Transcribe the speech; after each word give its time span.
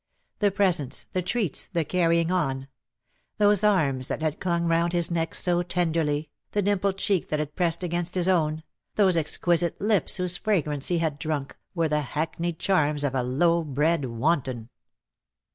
The 0.39 0.49
presents, 0.49 1.05
the 1.13 1.21
treats, 1.21 1.67
the 1.67 1.85
carrying 1.85 2.31
on! 2.31 2.67
Those 3.37 3.63
arms 3.63 4.07
that 4.07 4.19
had 4.23 4.39
clung 4.39 4.65
round 4.65 4.93
his 4.93 5.11
neck 5.11 5.35
so 5.35 5.61
tenderly, 5.61 6.31
the 6.53 6.63
dimpled 6.63 6.97
cheek 6.97 7.27
that 7.27 7.37
had 7.37 7.53
pressed 7.55 7.83
against 7.83 8.15
his 8.15 8.27
own, 8.27 8.63
those 8.95 9.15
exquisite 9.15 9.79
lips 9.79 10.17
whose 10.17 10.37
fragrance 10.37 10.87
he 10.87 10.97
had 10.97 11.19
drunk, 11.19 11.55
were 11.75 11.87
the 11.87 12.01
hackneyed 12.01 12.57
charms 12.57 13.03
of 13.03 13.13
a 13.13 13.21
lowbred 13.21 14.05
wanton. 14.05 14.69